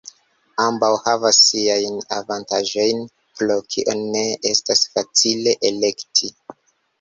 Ambaŭ 0.61 0.87
havas 1.07 1.41
siajn 1.49 1.99
avantaĝojn, 2.19 3.03
pro 3.41 3.59
kio 3.75 3.95
ne 4.17 4.25
estas 4.53 4.83
facile 4.97 5.55
elekti. 5.73 6.33